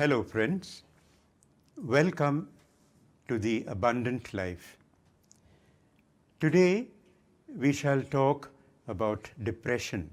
[0.00, 0.82] Hello, friends.
[1.78, 2.50] Welcome
[3.28, 4.76] to the Abundant Life.
[6.38, 6.88] Today,
[7.48, 8.50] we shall talk
[8.94, 10.10] about depression.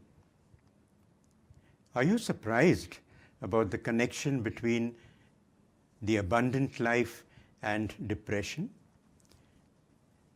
[1.95, 2.97] Are you surprised
[3.41, 4.95] about the connection between
[6.01, 7.25] the abundant life
[7.61, 8.69] and depression?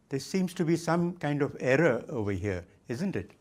[0.09, 3.32] There seems to be some kind of error over here, isn't it?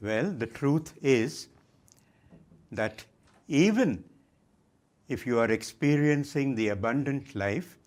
[0.00, 1.48] Well, the truth is
[2.70, 3.04] that
[3.48, 4.04] even
[5.08, 7.78] if you are experiencing the abundant life,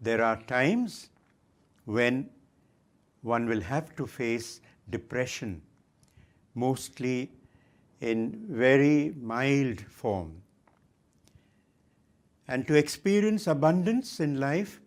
[0.00, 1.10] there are times
[1.84, 2.28] when
[3.22, 5.60] one will have to face depression,
[6.54, 7.30] mostly
[8.00, 10.32] in very mild form.
[12.48, 14.80] And to experience abundance in life,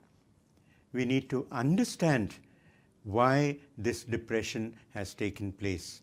[0.93, 2.35] we need to understand
[3.03, 6.01] why this depression has taken place.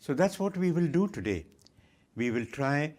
[0.00, 1.46] So that's what we will do today.
[2.16, 2.92] We will try.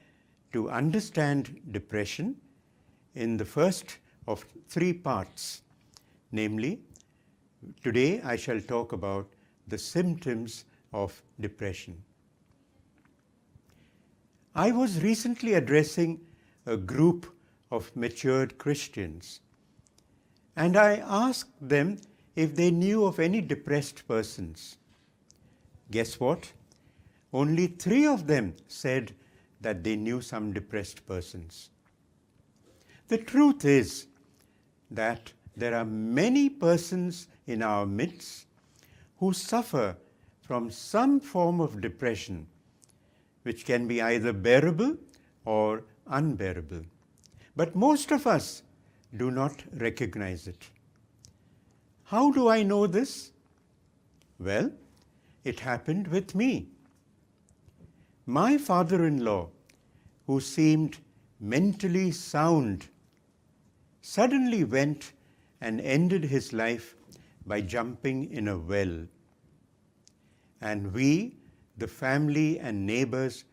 [0.54, 2.36] to understand depression
[3.16, 5.62] in the first of three parts.
[6.32, 6.80] Namely,
[7.84, 9.28] today I shall talk about
[9.68, 12.02] the symptoms of depression.
[14.56, 16.20] I was recently addressing
[16.66, 17.32] a group
[17.72, 19.42] of matured Christians,
[20.56, 21.98] and I asked them
[22.36, 24.78] if they knew of any depressed persons.
[25.92, 26.52] Guess what?
[27.34, 29.14] Only three of them said
[29.62, 31.70] that they knew some depressed persons.
[33.08, 34.08] The truth is
[34.92, 38.46] that there are many persons in our midst
[39.18, 39.96] who suffer
[40.42, 42.48] from some form of depression,
[43.44, 44.98] which can be either bearable
[45.46, 46.82] or unbearable.
[47.56, 48.62] But most of us
[49.16, 50.62] do not recognize it.
[52.04, 53.32] How do I know this?
[54.40, 54.72] Well,
[55.44, 56.68] it happened with me.
[58.30, 59.50] my father in law,
[60.28, 60.98] who seemed
[61.40, 62.86] mentally sound,
[64.02, 65.14] suddenly went
[65.62, 66.94] and ended his life
[67.46, 69.06] by jumping in a well.
[70.60, 71.38] And we,
[71.78, 73.46] the family and neighbors,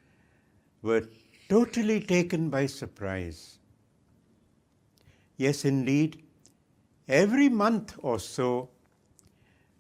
[0.83, 1.09] were
[1.49, 3.59] totally taken by surprise.
[5.37, 6.25] Yes, indeed,
[7.09, 8.71] every month or so,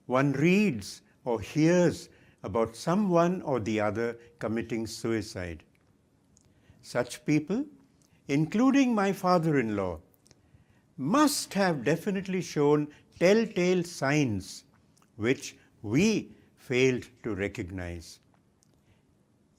[0.06, 2.08] one reads or hears
[2.50, 5.62] about someone or the other committing suicide.
[6.82, 7.64] Such people,
[8.28, 9.98] including my father in law,
[10.96, 12.86] must have definitely shown
[13.18, 14.50] telltale signs
[15.16, 16.08] which we
[16.56, 18.18] failed to recognize.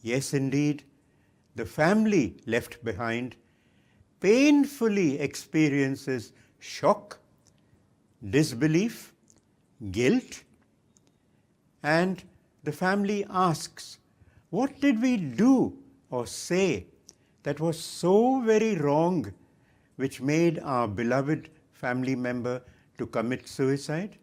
[0.01, 0.83] Yes, indeed,
[1.55, 3.35] the family left behind
[4.19, 7.17] painfully experiences shock,
[8.37, 9.13] disbelief,
[9.91, 10.41] guilt,
[11.83, 12.23] and
[12.65, 13.99] The family asks,
[14.49, 15.77] what did we do
[16.09, 16.87] or say
[17.43, 19.31] that was so very wrong
[19.97, 22.59] which made our beloved family member
[22.97, 24.17] to commit suicide?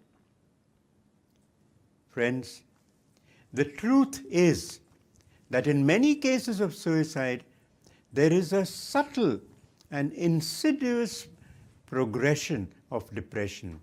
[2.11, 2.63] Friends,
[3.53, 4.81] the truth is
[5.51, 7.45] that in many cases of suicide,
[8.13, 9.39] there is a subtle
[9.93, 11.29] and insidious
[11.87, 13.79] progression of depression,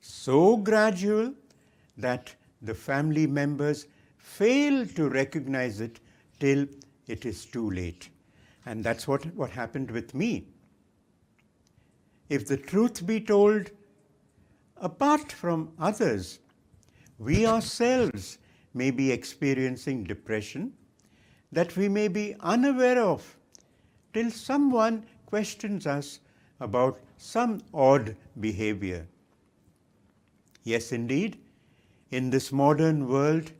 [0.00, 1.34] so gradual
[1.98, 2.32] that
[2.64, 3.86] the family members
[4.16, 6.00] fail to recognize it
[6.40, 6.66] till
[7.06, 8.08] it is too late.
[8.64, 10.46] And that's what happened with me.
[12.30, 13.70] If the truth be told,
[14.78, 16.38] apart from others,
[17.18, 18.38] we ourselves
[18.72, 20.72] may be experiencing depression
[21.52, 23.36] that we may be unaware of
[24.14, 26.20] till someone questions us
[26.60, 29.06] about some odd behavior.
[30.62, 31.32] Yes, indeed,
[32.10, 33.50] in this modern world,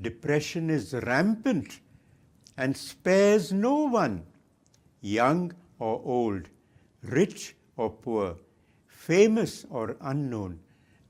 [0.00, 1.80] depression is rampant
[2.56, 4.24] and spares no one,
[5.00, 6.48] young or old,
[7.02, 8.36] rich or poor,
[8.86, 10.58] famous or unknown,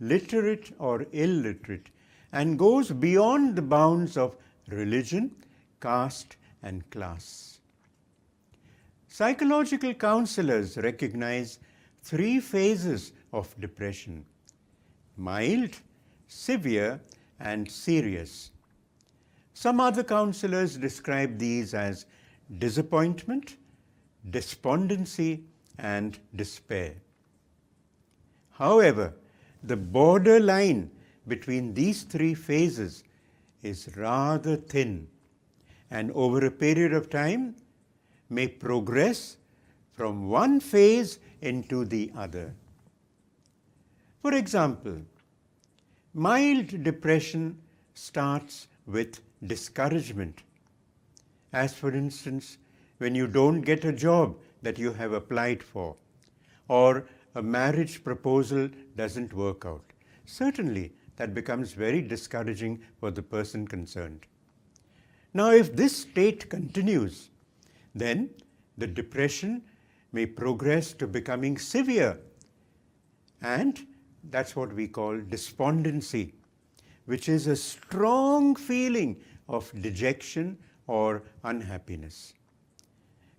[0.00, 1.88] literate or illiterate,
[2.32, 4.36] and goes beyond the bounds of
[4.69, 5.34] religion,
[5.81, 7.60] caste, and class.
[9.06, 11.58] Psychological counselors recognize
[12.02, 14.24] three phases of depression
[15.16, 15.70] mild,
[16.28, 17.00] severe
[17.40, 18.50] and serious.
[19.54, 22.06] Some other counselors describe these as
[22.58, 23.56] disappointment,
[24.30, 25.42] despondency,
[25.78, 26.94] and despair.
[28.52, 29.14] However,
[29.64, 30.90] the borderline
[31.26, 33.04] between these three phases
[33.62, 35.08] is rather thin
[35.90, 37.56] and over a period of time
[38.31, 39.36] may progress
[39.92, 42.52] from one phase into the other.
[44.22, 44.98] For example,
[46.14, 47.58] mild depression
[47.94, 50.43] starts with discouragement.
[51.52, 52.58] As for instance,
[52.99, 55.96] when you don't get a job that you have applied for,
[56.66, 59.84] or a marriage proposal doesn't work out,
[60.26, 64.20] certainly that becomes very discouraging for the person concerned.
[65.34, 67.31] Now, if this state continues,
[67.94, 68.31] then
[68.76, 69.62] the depression
[70.12, 72.19] may progress to becoming severe
[73.43, 73.87] and
[74.30, 76.34] that's what we call despondency
[77.06, 79.16] which is a strong feeling
[79.48, 82.34] of dejection or unhappiness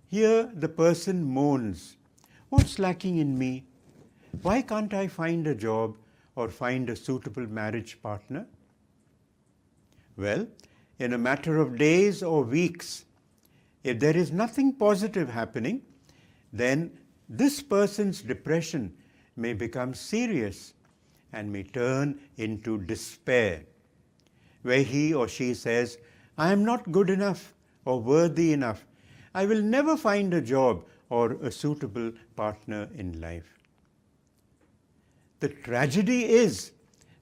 [0.08, 1.96] here the person moans
[2.48, 3.64] what's lacking in me
[4.42, 5.96] why can't i find a job
[6.36, 8.46] or find a suitable marriage partner
[10.16, 10.46] well
[10.98, 13.04] in a matter of days or weeks
[13.82, 15.80] if there is nothing positive happening
[16.62, 16.82] then
[17.42, 18.92] this person's depression
[19.36, 20.74] may become serious
[21.32, 23.62] and may turn into despair.
[24.62, 25.98] Where he or she says,
[26.36, 27.54] I am not good enough
[27.84, 28.84] or worthy enough.
[29.34, 33.56] I will never find a job or a suitable partner in life.
[35.40, 36.72] The tragedy is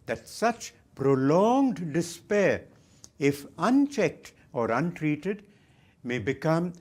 [0.06, 2.64] that such prolonged despair,
[3.18, 5.44] if unchecked or untreated,
[6.02, 6.72] may become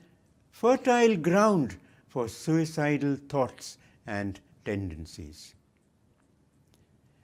[0.52, 1.76] fertile ground
[2.08, 3.78] for suicidal thoughts
[4.08, 5.54] and tendencies.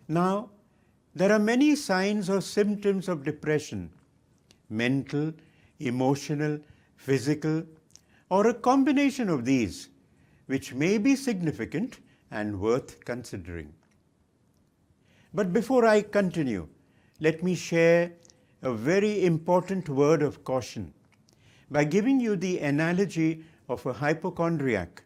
[0.08, 0.50] Now,
[1.16, 3.90] there are many signs or symptoms of depression
[4.70, 5.32] mental,
[5.80, 6.60] emotional,
[6.96, 7.64] physical,
[8.32, 9.90] or a combination of these
[10.48, 12.00] which may be significant
[12.32, 13.72] and worth considering.
[15.32, 16.68] But before I continue,
[17.20, 18.14] let me share
[18.64, 20.92] a very important word of caution
[21.70, 25.04] by giving you the analogy of a hypochondriac.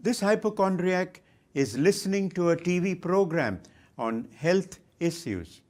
[0.00, 1.20] This hypochondriac
[1.56, 3.58] is listening to a TV program
[3.96, 5.62] on health issues.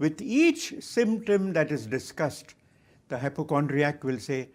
[0.00, 2.54] With each symptom that is discussed,
[3.08, 4.48] the hypochondriac will say,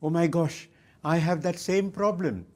[0.00, 0.68] Oh my gosh,
[1.04, 2.46] I have that same problem.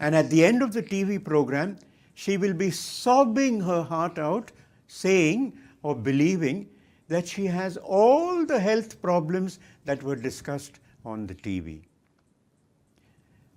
[0.00, 1.78] And at the end of the TV program,
[2.14, 4.50] she will be sobbing her heart out,
[4.88, 5.52] saying
[5.84, 6.68] or believing
[7.06, 11.82] that she has all the health problems that were discussed on the TV.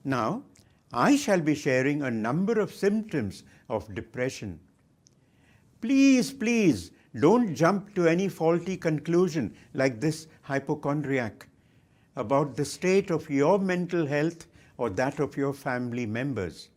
[0.04, 0.44] Now,
[0.94, 4.60] I shall be sharing a number of symptoms of depression.
[5.82, 11.48] Please don't jump to any faulty conclusion like this hypochondriac
[12.16, 14.48] about the state of your mental health
[14.78, 16.70] or that of your family members.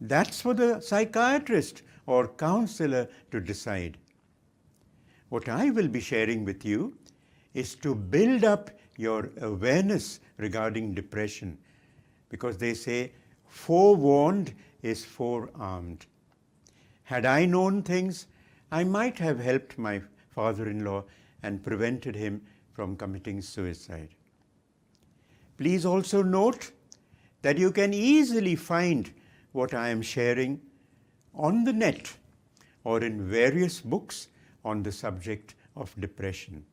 [0.00, 3.98] That's for the psychiatrist or counselor to decide.
[5.30, 6.96] What I will be sharing with you
[7.54, 11.54] is to build up your awareness regarding depression
[12.28, 13.12] because they say
[13.48, 14.52] forewarned
[14.82, 16.06] is forearmed.
[17.04, 18.26] Had I known things,
[18.70, 20.00] I might have helped my
[20.34, 21.04] father-in-law
[21.42, 22.42] and prevented him
[22.72, 24.08] from committing suicide.
[25.56, 26.70] Please also note
[27.42, 29.10] that you can easily find
[29.52, 30.60] what I am sharing
[31.34, 32.12] on the net
[32.84, 34.28] or in various books
[34.64, 36.64] on the subject of depression.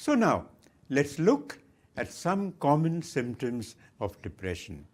[0.00, 0.46] So now,
[0.88, 1.56] let's look
[1.98, 4.86] at some common symptoms of depression.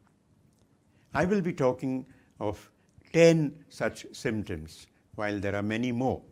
[1.13, 2.07] I will be talking
[2.41, 2.71] of
[3.13, 6.23] 10 such symptoms, while there are many more.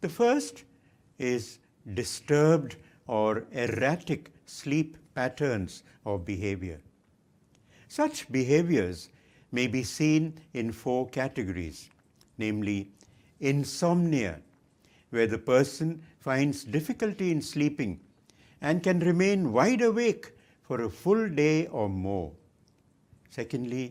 [0.00, 0.64] The first
[1.20, 1.60] is
[1.94, 2.74] disturbed
[3.06, 6.80] or erratic sleep patterns or behavior.
[7.88, 9.08] Such behaviors
[9.52, 11.88] may be seen in four categories,
[12.38, 12.90] namely
[13.38, 14.40] insomnia,
[15.10, 18.00] where the person finds difficulty in sleeping
[18.66, 20.24] and can remain wide awake
[20.66, 22.30] for a full day or more.
[23.38, 23.84] Secondly,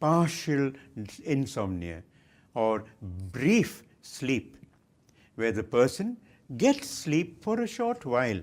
[0.00, 0.64] partial
[1.34, 1.98] insomnia
[2.62, 2.84] or
[3.38, 3.70] brief
[4.02, 4.48] sleep,
[5.36, 6.16] where the person
[6.64, 8.40] gets sleep for a short while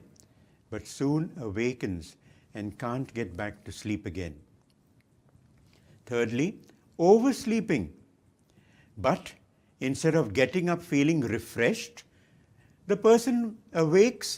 [0.72, 2.06] but soon awakens
[2.56, 4.36] and can't get back to sleep again.
[6.06, 6.50] Thirdly,
[6.98, 7.92] oversleeping,
[8.98, 9.34] but
[9.80, 12.06] instead of getting up feeling refreshed,
[12.88, 13.44] the person
[13.86, 14.32] awakes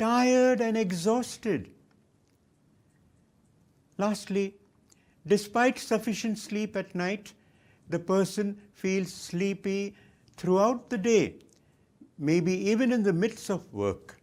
[0.00, 1.68] tired and exhausted.
[3.98, 4.54] Lastly,
[5.26, 7.34] despite sufficient sleep at night,
[7.90, 9.94] the person feels sleepy
[10.38, 11.34] throughout the day,
[12.18, 14.16] maybe even in the midst of work.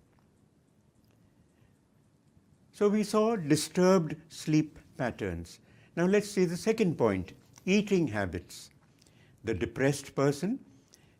[2.71, 5.59] So we saw disturbed sleep patterns.
[5.95, 7.33] Now let's see the second point
[7.67, 8.71] eating habits.
[9.43, 10.59] The depressed person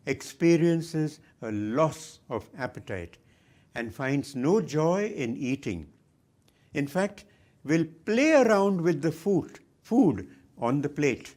[0.06, 3.18] experiences a loss of appetite.
[3.74, 5.86] and finds no joy in eating
[6.74, 7.24] in fact
[7.64, 10.26] will play around with the food food
[10.58, 11.34] on the plate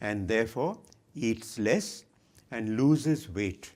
[0.00, 0.78] and therefore
[1.14, 2.04] eats less
[2.50, 3.72] and loses weight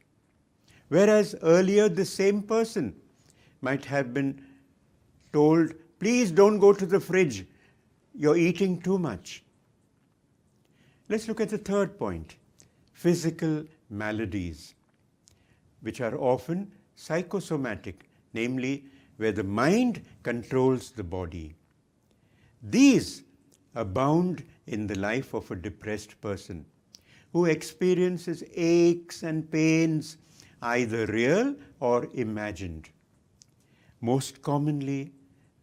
[0.88, 2.94] whereas earlier the same person
[3.60, 4.30] might have been
[5.32, 7.44] told please don't go to the fridge
[8.14, 9.42] you're eating too much
[11.10, 12.36] let's look at the third point
[12.92, 13.54] physical
[13.90, 14.74] maladies
[15.82, 18.00] which are often psychosomatic,
[18.32, 18.84] namely
[19.18, 21.54] where the mind controls the body.
[22.62, 23.22] These
[23.74, 26.64] abound in the life of a depressed person
[27.32, 30.16] who experiences aches and pains,
[30.62, 32.88] either real or imagined.
[34.00, 35.12] Most commonly,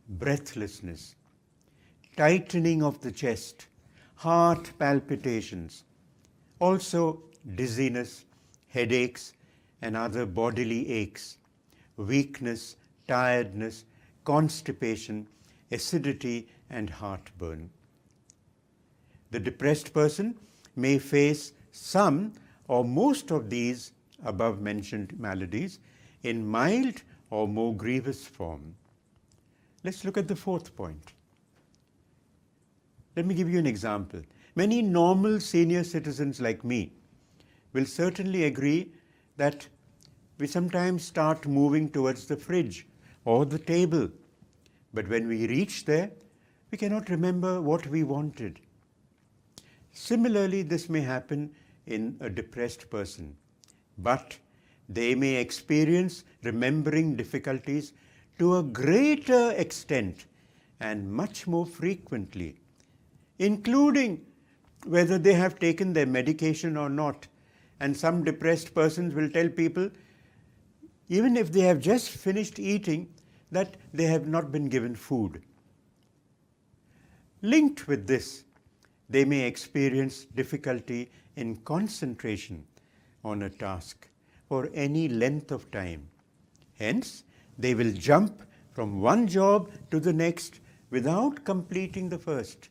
[0.08, 1.16] breathlessness,
[2.16, 3.68] tightening of the chest,
[4.16, 5.84] heart palpitations,
[6.60, 7.22] also
[7.56, 8.26] dizziness,
[8.68, 9.34] headaches.
[9.84, 11.38] and other bodily aches,
[11.98, 13.84] weakness, tiredness,
[14.24, 15.28] constipation,
[15.74, 17.70] acidity, and heartburn.
[19.32, 20.36] The depressed person
[20.78, 22.32] may face some
[22.70, 23.92] or most of these
[24.24, 25.80] above mentioned maladies
[26.22, 28.74] in mild or more grievous form.
[29.84, 31.12] Let's look at the fourth point.
[33.18, 34.22] Let me give you an example.
[34.56, 36.94] Many normal senior citizens like me
[37.74, 38.94] will certainly agree
[39.36, 39.68] that
[40.40, 42.88] We sometimes start moving towards the fridge
[43.24, 44.10] or the table,
[44.94, 46.10] but when we reach there,
[46.72, 48.60] we cannot remember what we wanted.
[49.92, 51.52] Similarly, this may happen
[51.86, 53.36] in a depressed person,
[54.00, 54.38] but
[54.90, 57.94] they may experience remembering difficulties
[58.40, 60.26] to a greater extent
[60.80, 62.56] and much more frequently,
[63.38, 64.26] including
[64.86, 67.28] whether they have taken their medication or not.
[67.80, 69.92] And some depressed persons will tell people
[71.18, 73.08] even if they have just finished eating,
[73.52, 75.44] that they have not been given food.
[77.44, 78.46] Linked with this,
[79.10, 82.64] they may experience difficulty in concentration
[83.24, 84.08] on a task
[84.50, 86.02] for any length of time.
[86.80, 87.24] Hence,
[87.60, 92.70] they will jump from one job to the next without completing the first.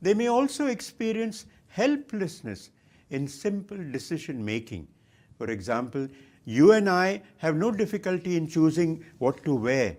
[0.00, 2.70] They may also experience helplessness
[3.10, 4.88] in simple decision making.
[5.36, 6.08] For example,
[6.48, 9.96] you and I have no difficulty in choosing what to wear,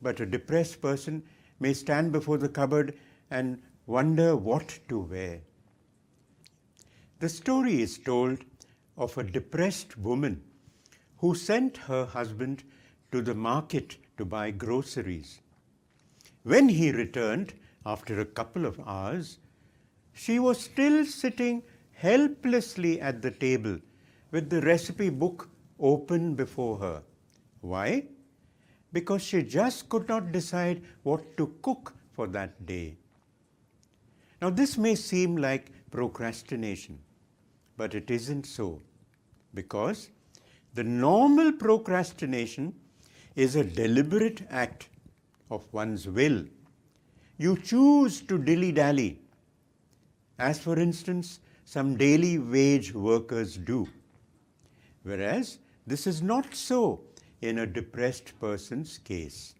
[0.00, 1.24] but a depressed person
[1.58, 2.96] may stand before the cupboard
[3.28, 5.40] and wonder what to wear.
[7.18, 8.38] The story is told
[8.96, 10.44] of a depressed woman
[11.16, 12.62] who sent her husband
[13.10, 15.40] to the market to buy groceries.
[16.44, 19.38] When he returned after a couple of hours,
[20.12, 21.64] she was still sitting
[21.94, 23.80] helplessly at the table
[24.30, 25.48] with the recipe book
[25.80, 27.02] open before her.
[27.60, 28.04] Why?
[28.92, 32.96] Because she just could not decide what to cook for that day.
[34.42, 36.98] Now, this may seem like procrastination,
[37.76, 38.80] but it isn't so.
[39.54, 40.10] Because
[40.74, 42.74] the normal procrastination
[43.36, 44.88] is a deliberate act
[45.50, 46.44] of one's will.
[47.38, 49.20] You choose to dilly dally,
[50.38, 53.86] as for instance, some daily wage workers do.
[55.02, 57.00] Whereas This is not so
[57.40, 59.54] in a depressed person's case.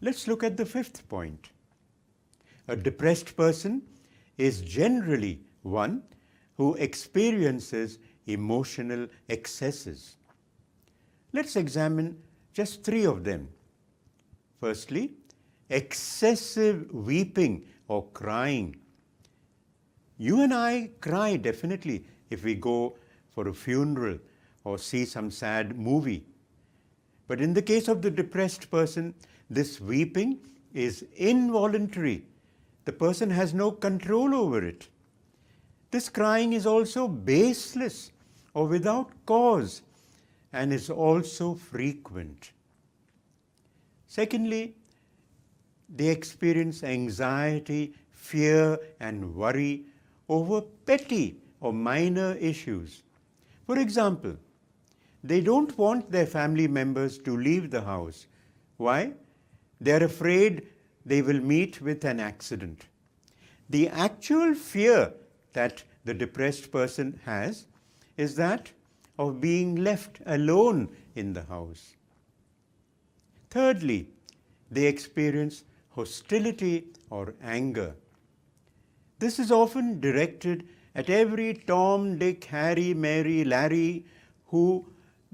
[0.00, 1.50] Let's look at the fifth point.
[2.68, 3.82] A depressed person
[4.36, 6.02] is generally one
[6.56, 10.16] who experiences emotional excesses.
[11.32, 12.18] Let's examine
[12.52, 13.48] just three of them.
[14.60, 15.12] Firstly,
[15.70, 18.76] excessive weeping or crying.
[20.18, 22.96] You and I cry definitely if we go
[23.34, 24.18] for a funeral.
[24.64, 26.24] or see some sad movie.
[27.28, 29.14] But in the case of the depressed person,
[29.48, 30.38] this weeping
[30.72, 32.24] is involuntary.
[32.86, 34.88] The person has no control over it.
[35.90, 38.10] This crying is also baseless
[38.54, 39.82] or without cause
[40.52, 42.50] and is also frequent.
[44.06, 44.74] Secondly,
[45.96, 49.84] they experience anxiety, fear, and worry
[50.28, 53.02] over petty or minor issues.
[53.66, 54.36] For example,
[55.24, 58.26] They don't want their family members to leave the house.
[58.76, 59.12] Why?
[59.80, 60.66] They're afraid
[61.06, 62.82] they will meet with an accident.
[63.70, 65.14] The actual fear
[65.54, 67.66] that the depressed person has
[68.18, 68.70] is that
[69.18, 71.96] of being left alone in the house.
[73.48, 74.08] Thirdly,
[74.70, 77.94] they experience hostility or anger.
[79.20, 84.04] This is often directed at every Tom, Dick, Harry, Mary, Larry
[84.48, 84.82] who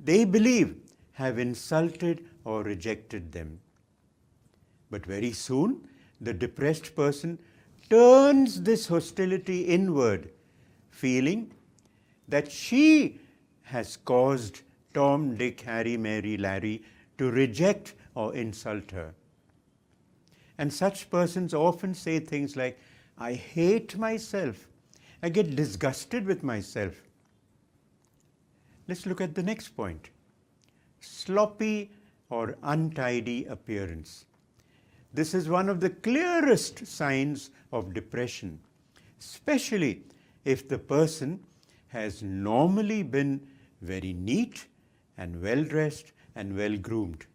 [0.09, 0.69] they believe
[1.19, 3.49] have insulted or rejected them
[4.92, 5.75] but very soon
[6.25, 7.35] the depressed person
[7.90, 10.26] turns this hostility in word
[11.00, 11.42] filling
[12.30, 12.85] that she
[13.73, 14.57] has caused
[14.95, 16.76] Tom Dick Harry मेरी Larry
[17.19, 19.11] to reject or insult her
[20.59, 22.76] and such persons often से थिंग्स लायक
[23.28, 24.66] I hate my self
[25.25, 27.04] I get disgusted with my self
[28.91, 30.11] Let's look at the next point.
[31.00, 31.93] Sloppy
[32.29, 34.25] or untidy appearance.
[35.15, 38.59] This is one of the clearest signs of depression,
[39.21, 40.03] especially
[40.45, 41.39] if the person
[41.87, 43.41] has normally been
[43.81, 44.67] very neat
[45.19, 47.27] and well-dressed and well-groomed.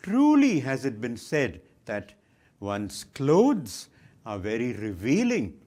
[0.00, 2.12] Truly has it been said that
[2.60, 3.88] one's clothes
[4.24, 5.58] are very revealing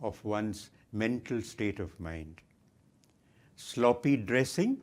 [0.00, 2.40] of one's mental state of mind.
[3.62, 4.78] Sloppy dressing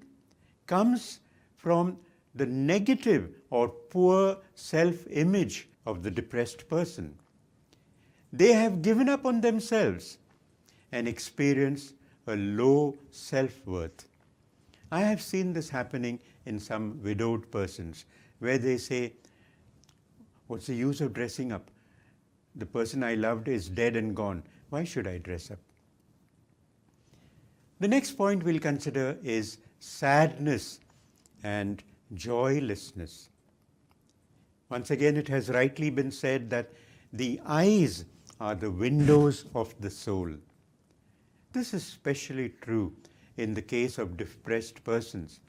[0.66, 1.20] comes
[1.58, 1.98] from
[2.34, 7.14] the negative or poor self-image of the depressed person.
[8.32, 10.18] They have given up on themselves
[10.92, 11.94] and experience
[12.28, 14.08] a low self-worth.
[14.92, 18.06] I have seen this happening in some widowed persons
[18.40, 19.02] where they say,
[20.48, 21.70] "What's the use of dressing up?
[22.56, 24.44] The person I loved is dead and gone.
[24.70, 25.58] Why should I dress up?"
[27.80, 30.80] The next point we'll consider is sadness
[31.44, 31.82] and
[32.14, 33.30] joylessness.
[34.70, 36.72] Once again, it has rightly been said that
[37.14, 38.04] the eyes
[38.40, 40.30] are the windows of the soul.
[41.54, 42.94] This is especially true
[43.38, 45.40] in the case of depressed persons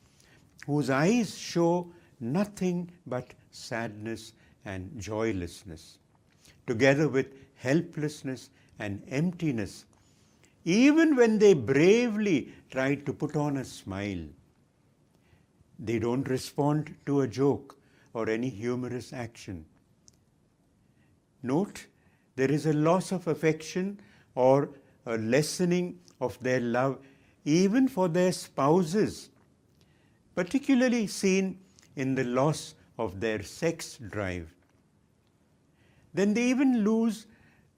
[0.67, 5.99] whose eyes show nothing but sadness and joylessness,
[6.66, 9.85] together with helplessness and emptiness
[10.64, 14.23] Even when they bravely try to put on a smile,
[15.79, 17.79] they don't respond to a joke
[18.12, 19.64] or any humorous action.
[21.42, 21.87] Note,
[22.37, 23.99] there is a loss of affection
[24.35, 24.68] or
[25.07, 26.99] a lessening of their love
[27.46, 29.31] even for their spouses,
[30.35, 31.59] particularly seen
[31.96, 34.55] in the loss of their sex drive.
[36.12, 37.27] Then they even lose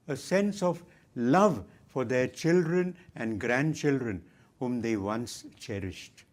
[0.05, 0.83] a sense of
[1.15, 1.61] love
[1.93, 4.21] for their children and grandchildren
[4.59, 6.23] whom they once cherished.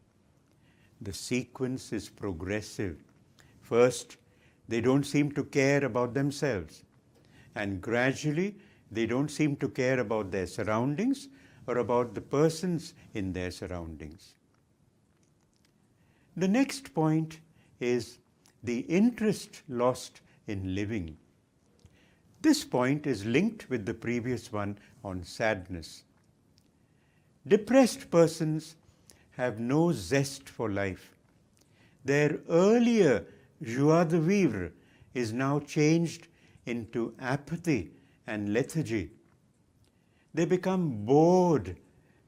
[1.02, 2.96] The sequence is progressive.
[3.60, 4.16] First,
[4.68, 6.82] they don't seem to care about themselves,
[7.54, 8.54] and gradually
[8.90, 11.28] they don't seem to care about their surroundings
[11.66, 14.34] or about the persons in their surroundings.
[16.36, 17.40] The next point
[17.80, 18.18] is
[18.62, 21.08] the interest lost in living.
[22.42, 26.04] This point is linked with the previous one on sadness.
[27.46, 28.76] Depressed persons
[29.32, 31.14] have no zest for life.
[32.04, 33.24] Their earlier
[33.62, 34.72] joie de vivre
[35.12, 36.28] is now changed
[36.64, 37.90] into apathy
[38.26, 39.10] and lethargy.
[40.32, 41.76] They become bored,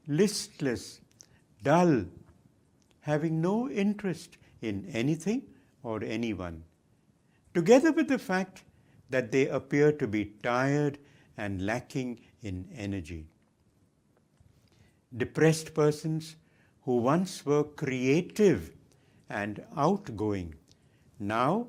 [0.07, 1.01] listless,
[1.63, 2.05] dull,
[3.01, 5.43] having no interest in anything
[5.81, 6.63] or anyone.
[7.53, 8.63] Together with the fact
[9.13, 10.97] that they appear to be tired
[11.37, 13.25] and lacking in energy.
[15.23, 16.35] Depressed persons
[16.85, 18.71] who once were creative
[19.29, 20.49] and outgoing
[21.29, 21.67] now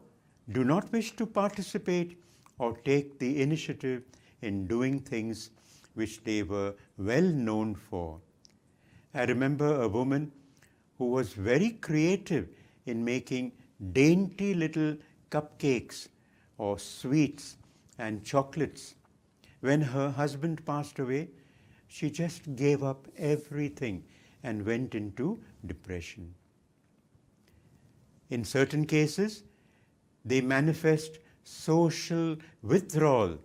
[0.53, 2.17] do not wish to participate
[2.59, 4.03] or take the initiative
[4.51, 5.45] in doing things
[6.01, 6.73] which they were
[7.11, 8.09] well known for.
[9.15, 10.33] I remember a woman
[10.99, 12.49] who was very creative
[12.87, 13.53] in making
[13.93, 14.97] dainty little
[15.31, 16.07] cupcakes
[16.59, 17.57] or sweets
[17.99, 18.95] and chocolates.
[19.61, 21.29] When her husband passed away,
[21.89, 24.05] she just gave up everything
[24.43, 26.35] and went into depression.
[28.31, 29.43] In certain cases,
[30.25, 33.37] they manifest social withdrawal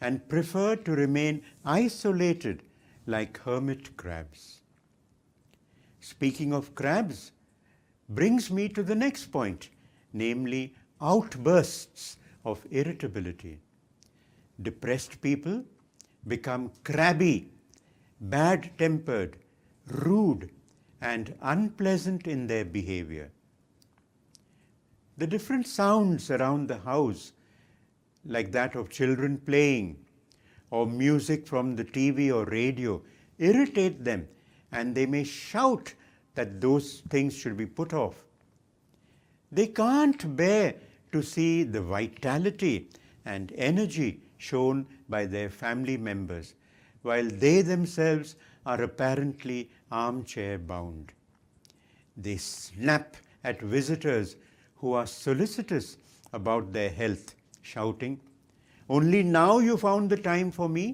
[0.00, 2.62] and prefer to remain isolated
[3.06, 4.60] like hermit crabs.
[6.00, 7.32] Speaking of crabs
[8.08, 9.68] brings me to the next point,
[10.12, 13.58] namely outbursts of irritability.
[14.62, 15.64] Depressed people
[16.26, 17.48] become crabby,
[18.20, 19.36] bad tempered,
[19.86, 20.50] rude,
[21.00, 23.30] and unpleasant in their behavior.
[25.16, 27.32] The different sounds around the house,
[28.26, 29.96] like that of children playing
[30.70, 33.00] or music from the TV or radio,
[33.38, 34.28] irritate them
[34.72, 35.92] and they may shout
[36.34, 38.24] that those things should be put off.
[39.50, 40.74] They can't bear
[41.12, 42.88] to see the vitality
[43.24, 46.54] and energy shown by their family members,
[47.02, 51.12] while they themselves are apparently armchair bound.
[52.16, 54.36] They snap at visitors
[54.76, 55.96] who are solicitous
[56.32, 58.20] about their health, shouting,
[58.88, 60.86] "Only now you found the time for me?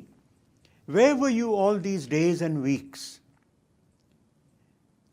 [0.86, 3.08] Where were you all these days and weeks?"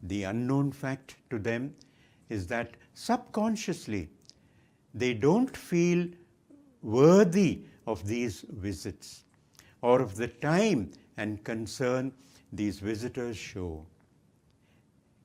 [0.04, 1.74] The unknown fact to them
[2.30, 4.02] is that subconsciously
[4.94, 6.08] they don't feel
[6.84, 9.24] worthy of these visits
[9.82, 12.12] or of the time and concern
[12.52, 13.86] these visitors show.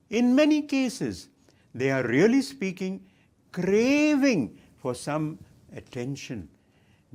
[0.09, 1.29] In many cases,
[1.75, 3.05] they are really speaking,
[3.51, 5.37] craving for some
[5.75, 6.49] attention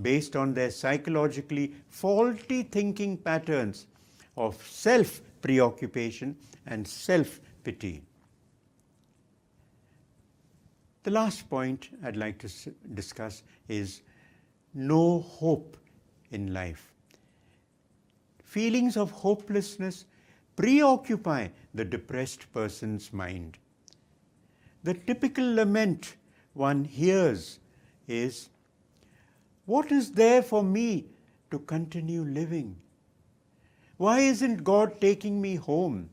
[0.01, 3.87] based on their psychologically faulty thinking patterns
[4.37, 8.03] of self-preoccupation and self-pity.
[11.05, 12.51] The last point I'd like to
[12.95, 14.01] discuss is
[14.73, 15.77] no hope
[16.31, 16.95] in life.
[18.43, 20.07] Feelings of hopelessness
[20.57, 23.59] preoccupy the depressed person's mind.
[24.83, 26.17] The typical lament
[26.55, 27.59] one hears
[28.09, 28.49] is
[29.67, 31.09] What is there for me
[31.51, 32.77] to continue living?
[33.99, 36.09] Why isn't God taking me home?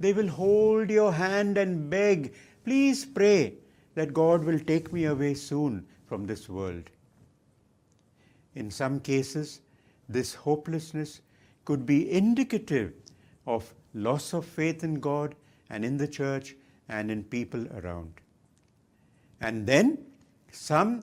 [0.00, 2.32] They will hold your hand and beg,
[2.64, 3.58] Please pray.
[3.94, 6.90] that God will take me away soon from this world.
[8.54, 9.60] In some cases,
[10.08, 11.20] this hopelessness
[11.64, 12.92] could be indicative
[13.46, 15.34] of loss of faith in God
[15.70, 16.54] and in the church
[16.88, 18.12] and in people around.
[19.40, 19.98] And then
[20.52, 21.02] some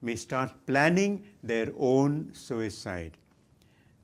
[0.00, 3.16] may start planning their own suicide.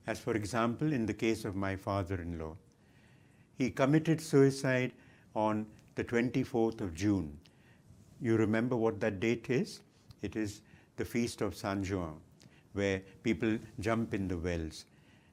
[0.07, 2.57] As, for example, in the case of my father in law,
[3.57, 4.93] he committed suicide
[5.35, 7.39] on the 24th of June.
[8.25, 9.81] You remember what that date is?
[10.23, 10.63] It is
[10.97, 12.19] the Feast of San Juan,
[12.73, 14.87] where people jump in the wells.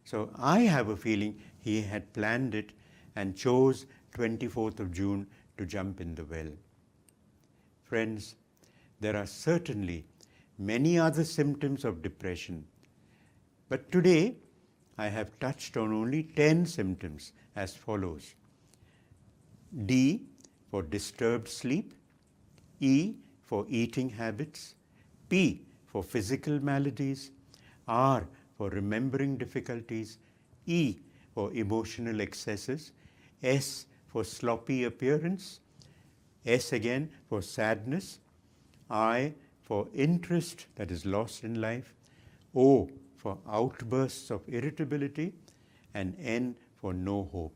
[0.03, 2.73] So I have a feeling he had planned it
[3.15, 3.85] and chose
[4.17, 5.25] 24th of June
[5.57, 6.51] to jump in the well.
[7.85, 8.35] Friends,
[8.99, 10.03] there are certainly
[10.59, 12.65] many other symptoms of depression,
[13.69, 14.35] but today
[14.97, 18.35] I have touched on only 10 symptoms as follows.
[19.85, 20.25] D
[20.69, 21.89] for disturbed sleep,
[22.83, 23.13] E
[23.45, 24.73] for eating habits,
[25.29, 27.29] P for physical maladies,
[27.87, 30.17] R for remembering difficulties,
[30.65, 30.97] E
[31.35, 32.91] for emotional excesses,
[33.43, 35.59] S for sloppy appearance,
[36.43, 38.17] S again for sadness,
[38.89, 41.93] I for interest that is lost in life,
[42.55, 45.33] O for outbursts of irritability,
[45.93, 47.55] and N for no hope.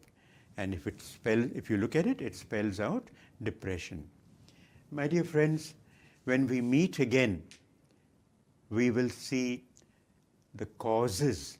[0.57, 3.09] And if, it spell, if you look at it, it spells out
[3.41, 4.07] depression.
[4.91, 5.73] My dear friends,
[6.25, 7.41] when we meet again,
[8.69, 9.63] we will see
[10.53, 11.57] the causes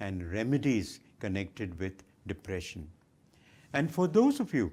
[0.00, 1.92] and remedies connected with
[2.26, 2.88] depression.
[3.72, 4.72] And for those of you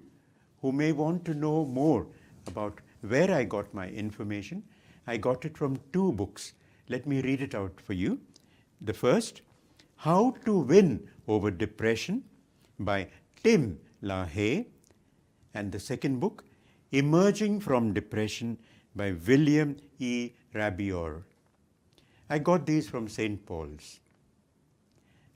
[0.61, 2.05] who may want to know more
[2.47, 4.63] about where I got my information,
[5.07, 6.53] I got it from two books.
[6.87, 8.19] Let me read it out for you.
[8.81, 9.41] The first,
[9.97, 12.23] How to Win Over Depression
[12.79, 13.07] by
[13.43, 14.67] Tim LaHaye,
[15.53, 16.33] and the second book,
[16.99, 18.57] Emerging from Depression
[18.95, 20.31] by William E.
[20.53, 21.23] Rabior.
[22.29, 23.45] I got these from St.
[23.45, 23.99] Paul's.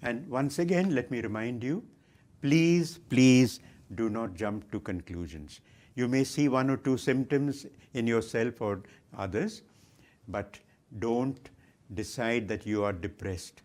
[0.01, 1.83] And once again, let me remind you
[2.41, 3.59] please, please
[3.95, 5.59] do not jump to conclusions.
[5.95, 8.81] You may see one or two symptoms in yourself or
[9.17, 9.61] others,
[10.29, 10.57] but
[10.99, 11.49] don't
[11.93, 13.63] decide that you are depressed.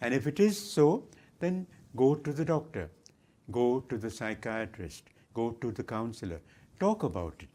[0.00, 1.04] And if it is so,
[1.38, 2.88] then go to the doctor,
[3.50, 5.02] go to the psychiatrist,
[5.34, 6.40] go to the counselor.
[6.78, 7.48] Talk about it.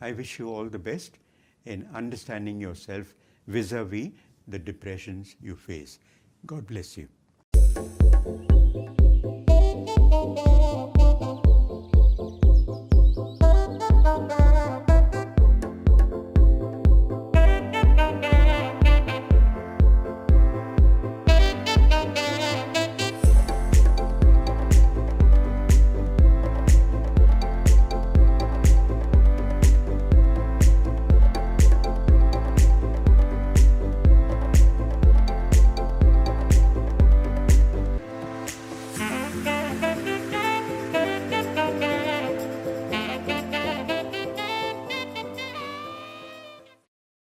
[0.00, 1.18] I wish you all the best
[1.64, 3.14] in understanding yourself
[3.46, 4.10] vis-a-vis
[4.46, 5.98] the depressions you face.
[6.46, 7.08] God bless you.